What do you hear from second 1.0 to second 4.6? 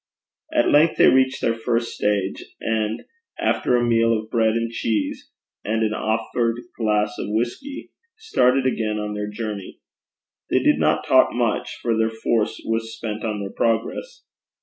reached their first stage, and after a meal of bread